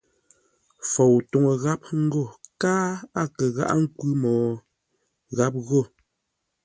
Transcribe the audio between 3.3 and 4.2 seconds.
kə gháʼá ńkwʉ́